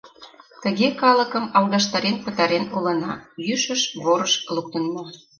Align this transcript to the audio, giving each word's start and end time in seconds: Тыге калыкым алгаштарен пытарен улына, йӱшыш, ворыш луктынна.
Тыге 0.63 0.87
калыкым 1.01 1.45
алгаштарен 1.57 2.17
пытарен 2.23 2.65
улына, 2.75 3.13
йӱшыш, 3.47 3.81
ворыш 4.03 4.33
луктынна. 4.55 5.03